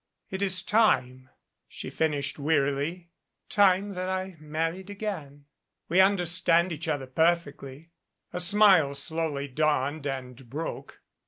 It 0.31 0.41
is 0.41 0.63
time" 0.63 1.29
she 1.67 1.91
finished 1.91 2.39
wearily, 2.39 3.11
"time 3.49 3.93
that 3.93 4.09
I 4.09 4.35
married 4.39 4.89
again. 4.89 5.45
We 5.89 6.01
understand 6.01 6.71
each 6.71 6.87
other 6.87 7.05
perfectly." 7.05 7.91
A 8.33 8.39
smile 8.39 8.95
slowly 8.95 9.47
dawned 9.47 10.07
and 10.07 10.49
broke. 10.49 10.99